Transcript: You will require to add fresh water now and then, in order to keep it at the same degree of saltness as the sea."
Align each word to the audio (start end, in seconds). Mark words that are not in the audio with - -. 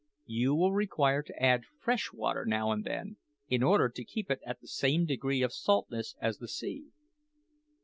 You 0.25 0.55
will 0.55 0.73
require 0.73 1.21
to 1.21 1.39
add 1.39 1.61
fresh 1.79 2.11
water 2.11 2.43
now 2.43 2.71
and 2.71 2.83
then, 2.83 3.17
in 3.49 3.61
order 3.61 3.87
to 3.87 4.03
keep 4.03 4.31
it 4.31 4.39
at 4.43 4.59
the 4.59 4.67
same 4.67 5.05
degree 5.05 5.43
of 5.43 5.53
saltness 5.53 6.15
as 6.19 6.39
the 6.39 6.47
sea." 6.47 6.87